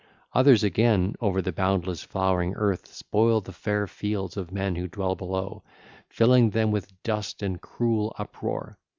Others 0.33 0.63
again 0.63 1.13
over 1.21 1.43
the 1.43 1.51
boundless, 1.51 2.01
flowering 2.01 2.55
earth 2.55 2.87
spoil 2.91 3.39
the 3.39 3.51
fair 3.51 3.85
fields 3.85 4.35
of 4.35 4.51
men 4.51 4.73
who 4.73 4.87
dwell 4.87 5.13
below, 5.13 5.61
filling 6.09 6.49
them 6.49 6.71
with 6.71 7.03
dust 7.03 7.43
and 7.43 7.61
cruel 7.61 8.15
uproar. 8.17 8.79